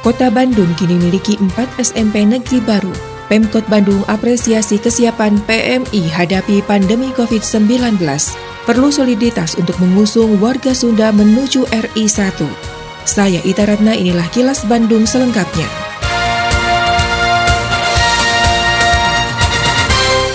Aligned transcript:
Kota 0.00 0.32
Bandung 0.32 0.72
kini 0.80 0.96
memiliki 0.96 1.36
4 1.36 1.76
SMP 1.76 2.24
negeri 2.24 2.56
baru. 2.64 2.88
Pemkot 3.28 3.68
Bandung 3.68 4.00
apresiasi 4.08 4.80
kesiapan 4.80 5.36
PMI 5.44 6.08
hadapi 6.08 6.64
pandemi 6.64 7.12
COVID-19. 7.12 8.00
Perlu 8.64 8.88
soliditas 8.88 9.60
untuk 9.60 9.76
mengusung 9.76 10.40
warga 10.40 10.72
Sunda 10.72 11.12
menuju 11.12 11.68
RI 11.68 12.08
1. 12.08 12.32
Saya 13.04 13.44
Ita 13.44 13.68
Ratna, 13.68 13.92
inilah 13.92 14.24
kilas 14.32 14.64
Bandung 14.64 15.04
selengkapnya. 15.04 15.68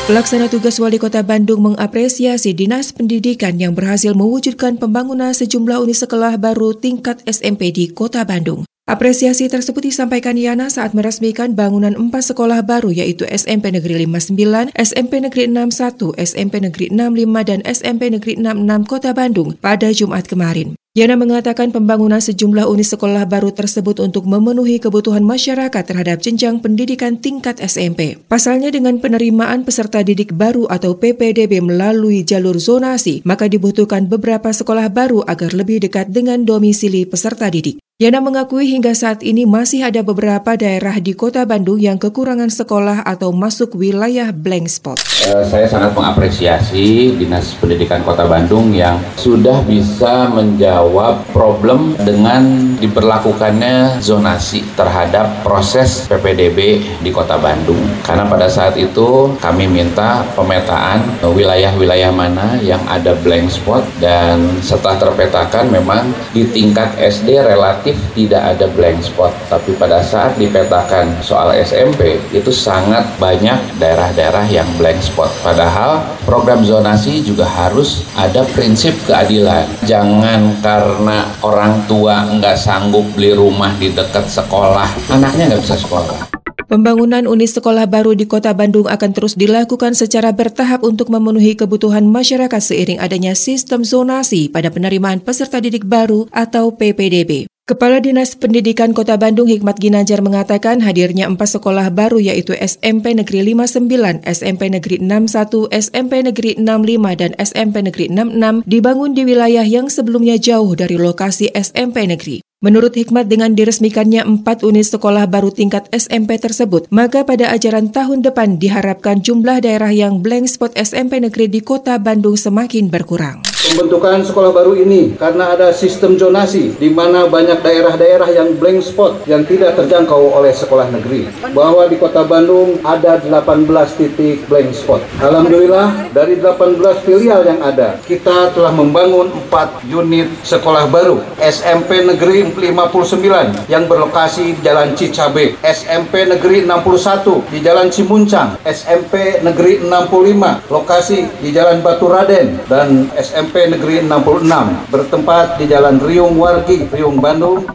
Pelaksana 0.05 0.46
tugas 0.46 0.77
Wali 0.77 1.02
Kota 1.02 1.26
Bandung 1.26 1.74
mengapresiasi 1.74 2.54
Dinas 2.54 2.94
Pendidikan 2.94 3.58
yang 3.58 3.74
berhasil 3.74 4.13
mewujudkan 4.13 4.77
pembangunan 4.77 5.34
sejumlah 5.34 5.82
unit 5.82 5.98
sekolah 5.98 6.38
baru 6.38 6.77
tingkat 6.77 7.26
SMP 7.26 7.74
di 7.74 7.90
Kota 7.90 8.22
Bandung. 8.22 8.62
Apresiasi 8.85 9.49
tersebut 9.49 9.89
disampaikan 9.89 10.38
Yana 10.38 10.70
saat 10.70 10.93
meresmikan 10.93 11.57
bangunan 11.57 11.98
empat 11.98 12.29
sekolah 12.29 12.62
baru 12.62 12.93
yaitu 12.93 13.26
SMP 13.26 13.73
Negeri 13.73 14.05
59, 14.05 14.77
SMP 14.77 15.26
Negeri 15.26 15.49
61, 15.49 16.13
SMP 16.21 16.62
Negeri 16.62 16.93
65, 16.93 17.49
dan 17.49 17.60
SMP 17.65 18.13
Negeri 18.13 18.37
66 18.37 18.85
Kota 18.85 19.18
Bandung 19.18 19.57
pada 19.57 19.90
Jumat 19.90 20.29
kemarin. 20.29 20.77
Yana 20.93 21.18
mengatakan 21.18 21.73
pembangunan 21.73 22.21
sejumlah 22.21 22.70
unit 22.70 22.85
sekolah 22.85 23.26
baru 23.26 23.49
tersebut 23.57 24.05
untuk 24.05 24.29
memenuhi 24.29 24.77
kebutuhan 24.77 25.26
masyarakat 25.26 25.82
terhadap 25.82 26.21
jenjang 26.21 26.62
pendidikan 26.62 27.17
tingkat 27.17 27.57
SMP. 27.65 28.21
Pasalnya 28.29 28.70
dengan 28.70 29.01
penerimaan 29.01 29.65
peserta 29.65 30.05
didik 30.05 30.38
baru 30.38 30.70
atau 30.70 30.93
PPDB 30.93 31.57
melalui 31.57 32.21
jalur 32.21 32.62
zonasi, 32.62 33.26
maka 33.26 33.49
dibutuhkan 33.49 34.05
beberapa 34.05 34.54
sekolah 34.54 34.93
baru 34.93 35.26
agar 35.26 35.57
lebih 35.57 35.90
dekat 35.90 36.13
dengan 36.13 36.45
domisili 36.45 37.10
peserta 37.10 37.49
didik. 37.49 37.82
Yana 37.96 38.20
mengakui 38.20 38.68
hingga 38.68 38.91
saat 38.91 39.24
ini 39.24 39.48
masih 39.48 39.88
ada 39.88 40.04
beberapa 40.04 40.60
daerah 40.60 40.99
di 40.99 41.15
kota 41.15 41.48
Bandung 41.48 41.79
yang 41.79 41.96
kekurangan 41.96 42.51
sekolah 42.51 43.07
atau 43.07 43.32
masuk 43.32 43.71
wilayah 43.79 44.35
blank 44.35 44.68
spot. 44.68 44.99
Eh, 45.24 45.48
saya 45.48 45.63
sangat 45.63 45.96
mengapresiasi 45.96 47.16
Dinas 47.16 47.55
Pendidikan 47.55 48.04
Kota 48.04 48.27
Bandung 48.27 48.76
yang 48.76 48.99
sudah 49.16 49.63
bisa 49.63 50.27
menjawab 50.27 51.23
problem 51.32 51.96
dengan 52.04 52.76
diberlakukannya 52.84 54.04
zonasi 54.04 54.68
terhadap 54.76 55.32
proses 55.48 56.04
PPDB 56.12 56.84
di 56.99 57.16
Kota 57.16 57.40
Bandung. 57.40 57.79
Karena 58.04 58.27
pada 58.27 58.51
saat 58.51 58.76
itu 58.76 59.40
kami 59.40 59.71
minta 59.71 60.27
pemetaan 60.35 60.99
wilayah-wilayah 61.23 62.12
mana 62.12 62.60
yang 62.60 62.84
ada 62.91 63.16
blank 63.23 63.55
spot 63.55 63.88
dan 64.03 64.44
setelah 64.59 65.00
terpetakan 65.00 65.72
memang 65.72 66.12
di 66.35 66.44
tingkat 66.51 66.91
SD 67.00 67.40
relatif 67.40 67.84
relatif 67.86 68.02
tidak 68.18 68.41
ada 68.58 68.66
blank 68.74 69.00
spot. 69.06 69.30
Tapi 69.46 69.78
pada 69.78 70.02
saat 70.02 70.34
dipetakan 70.41 71.22
soal 71.22 71.53
SMP 71.53 72.18
itu 72.34 72.50
sangat 72.50 73.06
banyak 73.22 73.78
daerah-daerah 73.78 74.50
yang 74.50 74.66
blank 74.81 74.97
spot. 75.06 75.29
Padahal 75.46 76.01
program 76.25 76.66
zonasi 76.66 77.22
juga 77.22 77.45
harus 77.45 78.09
ada 78.18 78.41
prinsip 78.57 78.97
keadilan. 79.06 79.69
Jangan 79.85 80.57
karena 80.66 81.29
orang 81.45 81.85
tua 81.85 82.25
nggak 82.25 82.57
sanggup 82.57 83.06
beli 83.13 83.38
rumah 83.38 83.69
di 83.78 83.94
dekat 83.94 84.25
sekolah 84.25 85.13
anaknya 85.13 85.53
nggak 85.53 85.62
bisa 85.62 85.78
sekolah. 85.78 86.34
Pembangunan 86.66 87.29
unit 87.29 87.53
sekolah 87.53 87.85
baru 87.85 88.18
di 88.18 88.25
Kota 88.25 88.50
Bandung 88.57 88.90
akan 88.90 89.13
terus 89.13 89.38
dilakukan 89.38 89.94
secara 89.94 90.34
bertahap 90.34 90.81
untuk 90.81 91.13
memenuhi 91.13 91.53
kebutuhan 91.53 92.09
masyarakat 92.09 92.57
seiring 92.57 92.97
adanya 92.97 93.38
sistem 93.38 93.85
zonasi 93.85 94.50
pada 94.50 94.74
penerimaan 94.74 95.22
peserta 95.22 95.62
didik 95.62 95.85
baru 95.85 96.25
atau 96.34 96.74
PPDB. 96.74 97.45
Kepala 97.65 97.97
Dinas 97.97 98.37
Pendidikan 98.37 98.93
Kota 98.93 99.17
Bandung 99.17 99.49
Hikmat 99.49 99.81
Ginanjar 99.81 100.21
mengatakan 100.21 100.85
hadirnya 100.85 101.25
empat 101.25 101.57
sekolah 101.57 101.89
baru 101.89 102.21
yaitu 102.21 102.53
SMP 102.53 103.17
Negeri 103.17 103.41
59, 103.41 104.21
SMP 104.21 104.69
Negeri 104.69 105.01
61, 105.01 105.73
SMP 105.73 106.21
Negeri 106.21 106.61
65, 106.61 107.17
dan 107.17 107.33
SMP 107.41 107.81
Negeri 107.81 108.13
66 108.13 108.69
dibangun 108.69 109.17
di 109.17 109.25
wilayah 109.25 109.65
yang 109.65 109.89
sebelumnya 109.89 110.37
jauh 110.37 110.77
dari 110.77 110.93
lokasi 111.01 111.49
SMP 111.57 112.05
Negeri. 112.05 112.45
Menurut 112.61 112.93
Hikmat 112.93 113.33
dengan 113.33 113.57
diresmikannya 113.57 114.21
empat 114.21 114.61
unit 114.61 114.85
sekolah 114.85 115.25
baru 115.25 115.49
tingkat 115.49 115.89
SMP 115.89 116.37
tersebut, 116.37 116.85
maka 116.93 117.25
pada 117.25 117.49
ajaran 117.49 117.89
tahun 117.89 118.21
depan 118.21 118.61
diharapkan 118.61 119.25
jumlah 119.25 119.65
daerah 119.65 119.89
yang 119.89 120.21
blank 120.21 120.53
spot 120.53 120.77
SMP 120.77 121.17
negeri 121.17 121.49
di 121.49 121.65
kota 121.65 121.97
Bandung 121.97 122.37
semakin 122.37 122.93
berkurang. 122.93 123.54
Pembentukan 123.65 124.21
sekolah 124.21 124.53
baru 124.53 124.77
ini 124.77 125.17
karena 125.17 125.57
ada 125.57 125.73
sistem 125.73 126.13
zonasi 126.21 126.77
di 126.77 126.93
mana 126.93 127.25
banyak 127.25 127.65
daerah-daerah 127.65 128.29
yang 128.29 128.53
blank 128.61 128.85
spot 128.85 129.25
yang 129.25 129.41
tidak 129.41 129.73
terjangkau 129.73 130.37
oleh 130.37 130.53
sekolah 130.53 130.85
negeri. 130.93 131.25
Bahwa 131.49 131.89
di 131.89 131.97
kota 131.97 132.21
Bandung 132.21 132.77
ada 132.85 133.17
18 133.17 133.65
titik 133.97 134.45
blank 134.45 134.69
spot. 134.69 135.01
Alhamdulillah 135.17 136.13
dari 136.13 136.37
18 136.37 136.77
filial 137.01 137.41
yang 137.41 137.57
ada, 137.65 137.97
kita 138.05 138.53
telah 138.53 138.69
membangun 138.69 139.33
4 139.49 139.81
unit 139.89 140.29
sekolah 140.45 140.85
baru. 140.85 141.25
SMP 141.41 142.05
Negeri 142.05 142.45
59 142.45 143.65
yang 143.65 143.89
berlokasi 143.89 144.55
di 144.55 144.61
Jalan 144.61 144.93
Cicabe, 144.93 145.57
SMP 145.65 146.29
Negeri 146.29 146.69
61 146.69 147.49
di 147.49 147.59
Jalan 147.65 147.89
Cimuncang, 147.89 148.61
SMP 148.61 149.41
Negeri 149.41 149.81
65 149.81 150.69
lokasi 150.69 151.25
di 151.41 151.49
Jalan 151.49 151.81
Batu 151.81 152.05
Raden 152.05 152.61
dan 152.69 153.09
SMP 153.17 153.64
Negeri 153.69 154.05
66 154.05 154.93
bertempat 154.93 155.57
di 155.57 155.65
Jalan 155.65 155.97
Riung 155.97 156.37
Wargi, 156.37 156.85
Riung 156.89 157.17
Bandung. 157.17 157.65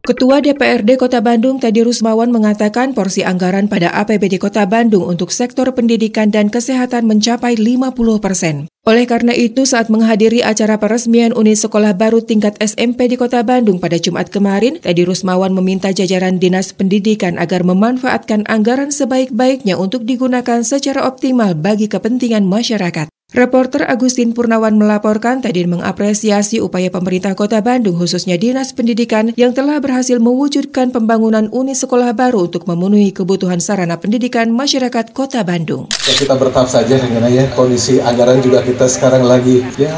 Ketua 0.00 0.40
DPRD 0.42 0.98
Kota 0.98 1.22
Bandung 1.22 1.60
Teddy 1.60 1.86
Rusmawan 1.86 2.32
mengatakan 2.32 2.96
porsi 2.96 3.22
anggaran 3.22 3.70
pada 3.70 3.94
APBD 3.94 4.40
Kota 4.40 4.66
Bandung 4.66 5.06
untuk 5.06 5.30
sektor 5.30 5.70
pendidikan 5.76 6.32
dan 6.32 6.50
kesehatan 6.50 7.06
mencapai 7.06 7.54
50 7.54 7.94
persen. 8.18 8.66
Oleh 8.88 9.04
karena 9.04 9.36
itu, 9.36 9.68
saat 9.68 9.86
menghadiri 9.86 10.40
acara 10.42 10.80
peresmian 10.80 11.36
unit 11.36 11.60
sekolah 11.60 11.92
baru 11.94 12.24
tingkat 12.24 12.56
SMP 12.58 13.12
di 13.12 13.20
Kota 13.20 13.44
Bandung 13.44 13.76
pada 13.76 14.00
Jumat 14.00 14.32
kemarin, 14.32 14.80
Teddy 14.80 15.04
Rusmawan 15.04 15.52
meminta 15.52 15.92
jajaran 15.92 16.40
Dinas 16.40 16.72
Pendidikan 16.72 17.36
agar 17.36 17.62
memanfaatkan 17.62 18.48
anggaran 18.48 18.90
sebaik-baiknya 18.90 19.76
untuk 19.76 20.08
digunakan 20.08 20.64
secara 20.64 21.04
optimal 21.04 21.54
bagi 21.54 21.92
kepentingan 21.92 22.48
masyarakat. 22.48 23.12
Reporter 23.30 23.86
Agustin 23.86 24.34
Purnawan 24.34 24.74
melaporkan 24.74 25.38
tadi 25.38 25.62
mengapresiasi 25.62 26.58
upaya 26.58 26.90
pemerintah 26.90 27.38
Kota 27.38 27.62
Bandung 27.62 27.94
khususnya 27.94 28.34
Dinas 28.34 28.74
Pendidikan 28.74 29.30
yang 29.38 29.54
telah 29.54 29.78
berhasil 29.78 30.18
mewujudkan 30.18 30.90
pembangunan 30.90 31.46
unit 31.54 31.78
sekolah 31.78 32.10
baru 32.10 32.50
untuk 32.50 32.66
memenuhi 32.66 33.14
kebutuhan 33.14 33.62
sarana 33.62 34.02
pendidikan 34.02 34.50
masyarakat 34.50 35.14
Kota 35.14 35.46
Bandung. 35.46 35.86
Ya, 36.10 36.14
kita 36.18 36.34
bertahap 36.34 36.74
saja 36.74 36.98
ya 36.98 37.46
kondisi 37.54 38.02
anggaran 38.02 38.42
juga 38.42 38.66
kita 38.66 38.90
sekarang 38.90 39.22
lagi 39.22 39.62
ya 39.78 39.94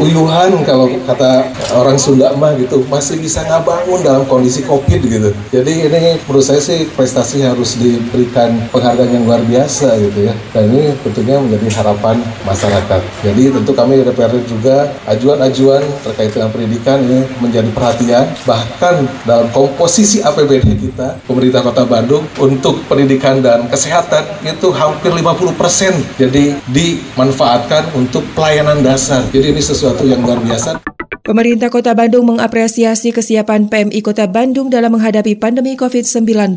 uyuhan 0.00 0.64
kalau 0.64 0.88
kata 1.04 1.52
orang 1.76 2.00
Sunda 2.00 2.32
mah 2.32 2.56
gitu 2.56 2.80
masih 2.88 3.20
bisa 3.20 3.44
ngabangun 3.44 4.00
dalam 4.00 4.24
kondisi 4.24 4.64
Covid 4.64 5.04
gitu. 5.04 5.36
Jadi 5.52 5.84
ini 5.84 6.16
menurut 6.24 6.48
saya 6.48 6.64
sih 6.64 6.88
prestasi 6.96 7.44
harus 7.44 7.76
diberikan 7.76 8.56
penghargaan 8.72 9.20
yang 9.20 9.28
luar 9.28 9.44
biasa 9.44 10.00
gitu 10.00 10.32
ya. 10.32 10.34
Dan 10.56 10.72
ini 10.72 10.96
tentunya 11.04 11.36
menjadi 11.36 11.84
harapan 11.84 12.24
masa 12.48 12.69
masyarakat. 12.70 13.02
Jadi 13.26 13.42
tentu 13.50 13.72
kami 13.74 13.98
DPRD 14.06 14.46
juga 14.46 14.94
ajuan-ajuan 15.10 15.82
terkait 16.06 16.30
dengan 16.30 16.48
pendidikan 16.54 17.02
ini 17.02 17.26
menjadi 17.42 17.66
perhatian. 17.74 18.30
Bahkan 18.46 19.26
dalam 19.26 19.50
komposisi 19.50 20.22
APBD 20.22 20.78
kita, 20.78 21.18
pemerintah 21.26 21.66
Kota 21.66 21.82
Bandung 21.82 22.22
untuk 22.38 22.86
pendidikan 22.86 23.42
dan 23.42 23.66
kesehatan 23.66 24.22
itu 24.46 24.70
hampir 24.70 25.10
50 25.10 25.50
persen. 25.58 25.98
Jadi 26.14 26.54
dimanfaatkan 26.70 27.90
untuk 27.98 28.22
pelayanan 28.38 28.86
dasar. 28.86 29.26
Jadi 29.34 29.50
ini 29.50 29.58
sesuatu 29.58 30.06
yang 30.06 30.22
luar 30.22 30.38
biasa. 30.38 30.78
Pemerintah 31.26 31.68
Kota 31.68 31.92
Bandung 31.92 32.26
mengapresiasi 32.30 33.10
kesiapan 33.10 33.66
PMI 33.66 34.00
Kota 34.00 34.30
Bandung 34.30 34.70
dalam 34.70 34.94
menghadapi 34.94 35.36
pandemi 35.36 35.74
COVID-19. 35.74 36.54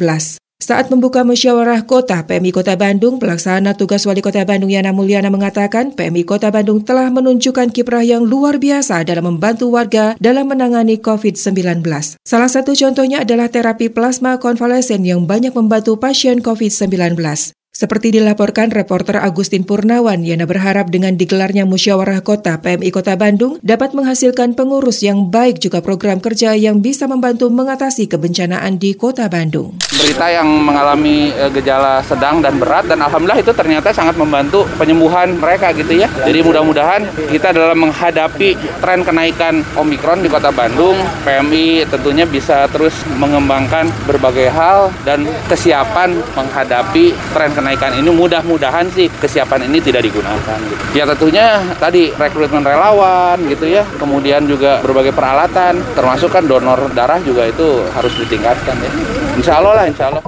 Saat 0.64 0.88
membuka 0.88 1.28
musyawarah 1.28 1.84
kota 1.84 2.24
PMI 2.24 2.56
Kota 2.56 2.80
Bandung, 2.80 3.20
pelaksana 3.20 3.76
tugas 3.76 4.08
Wali 4.08 4.24
Kota 4.24 4.48
Bandung 4.48 4.72
Yana 4.72 4.96
Mulyana 4.96 5.28
mengatakan 5.28 5.92
PMI 5.92 6.24
Kota 6.24 6.56
Bandung 6.56 6.80
telah 6.88 7.12
menunjukkan 7.12 7.68
kiprah 7.76 8.00
yang 8.00 8.24
luar 8.24 8.64
biasa 8.64 9.04
dalam 9.04 9.28
membantu 9.28 9.76
warga 9.76 10.16
dalam 10.24 10.48
menangani 10.48 11.04
COVID-19. 11.04 11.84
Salah 12.24 12.48
satu 12.48 12.72
contohnya 12.80 13.28
adalah 13.28 13.52
terapi 13.52 13.92
plasma 13.92 14.40
konvalesen 14.40 15.04
yang 15.04 15.28
banyak 15.28 15.52
membantu 15.52 16.00
pasien 16.00 16.40
COVID-19. 16.40 17.20
Seperti 17.74 18.14
dilaporkan 18.14 18.70
reporter 18.70 19.18
Agustin 19.18 19.66
Purnawan, 19.66 20.22
Yana 20.22 20.46
berharap 20.46 20.94
dengan 20.94 21.18
digelarnya 21.18 21.66
musyawarah 21.66 22.22
kota 22.22 22.62
PMI 22.62 22.94
Kota 22.94 23.18
Bandung 23.18 23.58
dapat 23.66 23.98
menghasilkan 23.98 24.54
pengurus 24.54 25.02
yang 25.02 25.34
baik 25.34 25.58
juga 25.58 25.82
program 25.82 26.22
kerja 26.22 26.54
yang 26.54 26.86
bisa 26.86 27.10
membantu 27.10 27.50
mengatasi 27.50 28.06
kebencanaan 28.06 28.78
di 28.78 28.94
Kota 28.94 29.26
Bandung. 29.26 29.74
Berita 29.90 30.30
yang 30.30 30.54
mengalami 30.62 31.34
eh, 31.34 31.50
gejala 31.50 32.06
sedang 32.06 32.46
dan 32.46 32.62
berat 32.62 32.86
dan 32.86 33.02
alhamdulillah 33.02 33.42
itu 33.42 33.50
ternyata 33.58 33.90
sangat 33.90 34.22
membantu 34.22 34.70
penyembuhan 34.78 35.34
mereka 35.42 35.74
gitu 35.74 35.98
ya. 35.98 36.06
Jadi 36.30 36.46
mudah-mudahan 36.46 37.10
kita 37.34 37.58
dalam 37.58 37.90
menghadapi 37.90 38.54
tren 38.86 39.02
kenaikan 39.02 39.66
Omikron 39.74 40.22
di 40.22 40.30
Kota 40.30 40.54
Bandung, 40.54 40.94
PMI 41.26 41.90
tentunya 41.90 42.30
bisa 42.30 42.70
terus 42.70 43.02
mengembangkan 43.18 43.90
berbagai 44.06 44.54
hal 44.54 44.94
dan 45.10 45.26
kesiapan 45.50 46.22
menghadapi 46.38 47.18
tren 47.34 47.50
kenaikan 47.50 47.63
kenaikan 47.64 47.96
ini 47.96 48.12
mudah-mudahan 48.12 48.92
sih 48.92 49.08
kesiapan 49.24 49.72
ini 49.72 49.80
tidak 49.80 50.04
digunakan. 50.04 50.60
Gitu. 50.68 51.00
Ya 51.00 51.08
tentunya 51.08 51.64
tadi 51.80 52.12
rekrutmen 52.12 52.60
relawan 52.60 53.40
gitu 53.48 53.72
ya, 53.72 53.88
kemudian 53.96 54.44
juga 54.44 54.84
berbagai 54.84 55.16
peralatan, 55.16 55.80
termasuk 55.96 56.28
kan 56.28 56.44
donor 56.44 56.92
darah 56.92 57.24
juga 57.24 57.48
itu 57.48 57.88
harus 57.96 58.12
ditingkatkan 58.20 58.76
ya. 58.84 58.92
Insya 59.40 59.64
Allah 59.64 59.74
lah, 59.80 59.86
insya 59.88 60.12
Allah. 60.12 60.24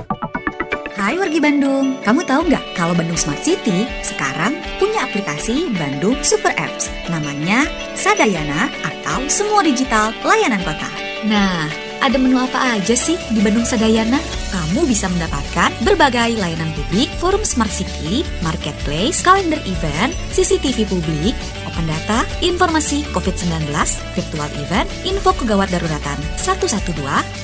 Hai 0.95 1.19
wargi 1.19 1.43
Bandung, 1.43 1.99
kamu 2.07 2.23
tahu 2.23 2.47
nggak 2.47 2.63
kalau 2.71 2.95
Bandung 2.95 3.19
Smart 3.19 3.43
City 3.43 3.83
sekarang 3.99 4.55
punya 4.79 5.03
aplikasi 5.03 5.67
Bandung 5.75 6.15
Super 6.23 6.55
Apps 6.55 6.87
namanya 7.11 7.67
Sadayana 7.99 8.71
atau 8.79 9.27
Semua 9.27 9.59
Digital 9.59 10.15
Layanan 10.23 10.63
Kota. 10.63 10.87
Nah, 11.27 11.67
ada 11.99 12.15
menu 12.15 12.39
apa 12.39 12.79
aja 12.79 12.95
sih 12.95 13.19
di 13.29 13.43
Bandung 13.43 13.67
Sadayana? 13.67 14.17
Kamu 14.65 14.89
bisa 14.89 15.05
mendapatkan 15.13 15.69
berbagai 15.85 16.41
layanan 16.41 16.73
publik, 16.73 17.05
forum 17.21 17.45
smart 17.45 17.69
city, 17.69 18.25
marketplace, 18.41 19.21
kalender 19.21 19.61
event, 19.69 20.09
CCTV 20.33 20.89
publik, 20.89 21.37
open 21.69 21.85
data, 21.85 22.25
informasi 22.41 23.05
COVID-19, 23.13 23.69
virtual 24.17 24.49
event, 24.57 24.89
info 25.05 25.37
kegawat 25.37 25.69
daruratan 25.69 26.17
112 26.41 26.97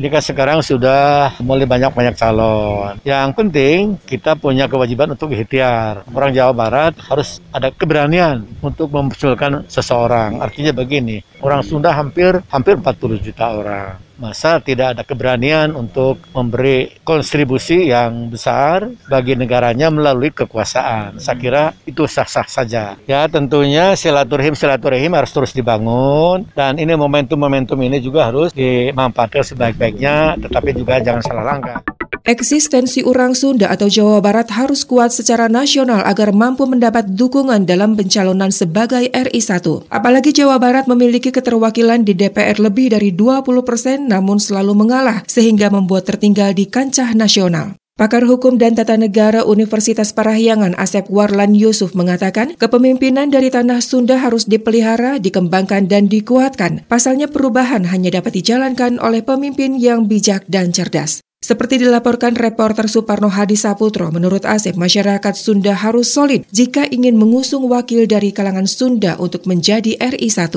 jika 0.00 0.24
sekarang 0.24 0.64
sudah 0.64 1.36
mulai 1.44 1.68
banyak-banyak 1.68 2.16
calon. 2.16 2.96
Yang 3.04 3.28
penting 3.36 4.00
kita 4.08 4.32
punya 4.32 4.72
kewajiban 4.72 5.12
untuk 5.12 5.28
ikhtiar. 5.36 6.08
Orang 6.16 6.32
Jawa 6.32 6.56
Barat 6.56 6.96
harus 7.12 7.44
ada 7.52 7.68
keberanian 7.68 8.48
untuk 8.64 8.88
memunculkan 8.88 9.68
seseorang. 9.68 10.40
Artinya 10.40 10.72
begini, 10.72 11.20
orang 11.44 11.60
Sunda 11.60 11.92
hampir 11.92 12.40
hampir 12.48 12.80
40 12.80 13.20
juta 13.20 13.52
orang 13.52 14.07
masa 14.18 14.58
tidak 14.58 14.98
ada 14.98 15.02
keberanian 15.06 15.72
untuk 15.78 16.18
memberi 16.34 16.98
kontribusi 17.06 17.88
yang 17.88 18.28
besar 18.28 18.90
bagi 19.06 19.38
negaranya 19.38 19.88
melalui 19.88 20.34
kekuasaan. 20.34 21.22
Saya 21.22 21.36
kira 21.38 21.64
itu 21.86 22.04
sah-sah 22.04 22.46
saja. 22.46 22.98
Ya 23.06 23.24
tentunya 23.30 23.94
silaturahim 23.94 24.58
silaturahim 24.58 25.14
harus 25.14 25.30
terus 25.30 25.54
dibangun 25.54 26.44
dan 26.52 26.76
ini 26.76 26.98
momentum-momentum 26.98 27.78
ini 27.78 28.02
juga 28.02 28.28
harus 28.28 28.50
dimanfaatkan 28.52 29.46
sebaik-baiknya 29.54 30.36
tetapi 30.42 30.74
juga 30.74 31.00
jangan 31.00 31.22
salah 31.22 31.44
langkah. 31.46 31.97
Eksistensi 32.28 33.00
orang 33.08 33.32
Sunda 33.32 33.72
atau 33.72 33.88
Jawa 33.88 34.20
Barat 34.20 34.52
harus 34.52 34.84
kuat 34.84 35.16
secara 35.16 35.48
nasional 35.48 36.04
agar 36.04 36.36
mampu 36.36 36.68
mendapat 36.68 37.16
dukungan 37.16 37.64
dalam 37.64 37.96
pencalonan 37.96 38.52
sebagai 38.52 39.08
RI 39.08 39.40
1. 39.40 39.88
Apalagi 39.88 40.36
Jawa 40.36 40.60
Barat 40.60 40.84
memiliki 40.84 41.32
keterwakilan 41.32 42.04
di 42.04 42.12
DPR 42.12 42.60
lebih 42.60 42.92
dari 42.92 43.16
20 43.16 43.48
persen 43.64 44.12
namun 44.12 44.36
selalu 44.36 44.76
mengalah 44.76 45.24
sehingga 45.24 45.72
membuat 45.72 46.04
tertinggal 46.04 46.52
di 46.52 46.68
kancah 46.68 47.16
nasional. 47.16 47.80
Pakar 47.96 48.28
Hukum 48.28 48.60
dan 48.60 48.76
Tata 48.76 49.00
Negara 49.00 49.48
Universitas 49.48 50.12
Parahyangan 50.12 50.76
Asep 50.76 51.08
Warlan 51.08 51.56
Yusuf 51.56 51.96
mengatakan 51.96 52.52
kepemimpinan 52.60 53.32
dari 53.32 53.48
tanah 53.48 53.80
Sunda 53.80 54.20
harus 54.20 54.44
dipelihara, 54.44 55.16
dikembangkan, 55.16 55.88
dan 55.88 56.12
dikuatkan. 56.12 56.84
Pasalnya 56.92 57.32
perubahan 57.32 57.88
hanya 57.88 58.20
dapat 58.20 58.36
dijalankan 58.36 59.00
oleh 59.00 59.24
pemimpin 59.24 59.80
yang 59.80 60.04
bijak 60.04 60.44
dan 60.44 60.76
cerdas. 60.76 61.24
Seperti 61.38 61.78
dilaporkan 61.78 62.34
reporter 62.34 62.90
Suparno 62.90 63.30
Hadi 63.30 63.54
Saputro, 63.54 64.10
menurut 64.10 64.42
Asep, 64.42 64.74
masyarakat 64.74 65.38
Sunda 65.38 65.70
harus 65.70 66.10
solid 66.10 66.42
jika 66.50 66.82
ingin 66.90 67.14
mengusung 67.14 67.70
wakil 67.70 68.10
dari 68.10 68.34
kalangan 68.34 68.66
Sunda 68.66 69.14
untuk 69.22 69.46
menjadi 69.46 69.94
RI 70.02 70.34
1. 70.34 70.50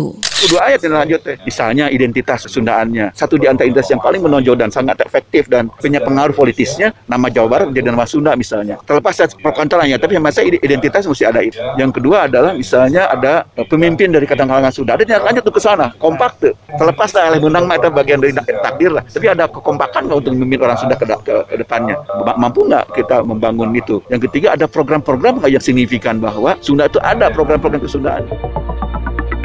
Dua 0.50 0.62
ayat 0.66 0.82
yang 0.82 0.98
lanjut, 0.98 1.22
misalnya 1.46 1.86
identitas 1.94 2.50
Sundaannya. 2.50 3.14
Satu 3.14 3.38
di 3.38 3.46
antara 3.46 3.70
identitas 3.70 3.94
yang 3.94 4.02
paling 4.02 4.26
menonjol 4.26 4.58
dan 4.58 4.74
sangat 4.74 5.06
efektif 5.06 5.46
dan 5.54 5.70
punya 5.70 6.02
pengaruh 6.02 6.34
politisnya, 6.34 6.98
nama 7.06 7.30
Jawa 7.30 7.46
Barat 7.46 7.66
menjadi 7.70 7.94
nama 7.94 8.10
Sunda 8.10 8.34
misalnya. 8.34 8.82
Terlepas 8.82 9.14
dari 9.22 9.38
kontranya, 9.54 10.02
tapi 10.02 10.18
yang 10.18 10.26
masa 10.26 10.42
identitas 10.42 11.06
mesti 11.06 11.30
ada 11.30 11.46
itu. 11.46 11.62
Yang 11.78 12.02
kedua 12.02 12.26
adalah 12.26 12.58
misalnya 12.58 13.06
ada 13.06 13.46
pemimpin 13.70 14.10
dari 14.10 14.26
kalangan 14.26 14.74
Sunda. 14.74 14.98
Ada 14.98 15.06
yang 15.06 15.30
lanjut 15.30 15.46
ke 15.46 15.62
sana, 15.62 15.94
kompak 16.02 16.42
tuh. 16.42 16.58
Terlepas 16.74 17.14
dari 17.14 17.38
menang 17.38 17.70
itu 17.70 17.90
bagian 17.94 18.18
dari 18.18 18.34
takdir 18.34 18.98
lah. 18.98 19.06
Tapi 19.06 19.30
ada 19.30 19.46
kekompakan 19.46 20.10
untuk 20.10 20.34
memimpin 20.34 20.66
orang 20.66 20.71
sudah 20.78 20.96
ke, 20.96 21.06
ke, 21.08 21.34
ke 21.48 21.56
depannya. 21.60 21.98
Mampu 22.38 22.68
nggak 22.68 22.94
kita 22.96 23.24
membangun 23.24 23.72
itu? 23.76 24.04
Yang 24.12 24.30
ketiga 24.30 24.54
ada 24.56 24.66
program-program 24.68 25.44
yang 25.48 25.64
signifikan 25.64 26.20
bahwa 26.20 26.56
Sunda 26.60 26.88
itu 26.88 27.00
ada 27.04 27.32
program-program 27.32 27.82
kesundaan. 27.84 28.24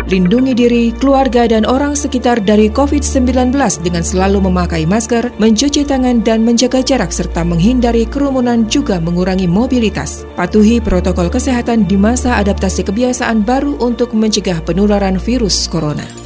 Lindungi 0.06 0.54
diri, 0.54 0.84
keluarga, 0.94 1.50
dan 1.50 1.66
orang 1.66 1.98
sekitar 1.98 2.38
dari 2.38 2.70
COVID-19 2.70 3.50
dengan 3.82 4.06
selalu 4.06 4.38
memakai 4.38 4.86
masker, 4.86 5.34
mencuci 5.42 5.82
tangan, 5.82 6.22
dan 6.22 6.46
menjaga 6.46 6.78
jarak 6.78 7.10
serta 7.10 7.42
menghindari 7.42 8.06
kerumunan 8.06 8.70
juga 8.70 9.02
mengurangi 9.02 9.50
mobilitas. 9.50 10.22
Patuhi 10.38 10.78
protokol 10.78 11.26
kesehatan 11.26 11.90
di 11.90 11.98
masa 11.98 12.38
adaptasi 12.38 12.86
kebiasaan 12.86 13.42
baru 13.42 13.82
untuk 13.82 14.14
mencegah 14.14 14.62
penularan 14.62 15.18
virus 15.18 15.66
corona. 15.66 16.25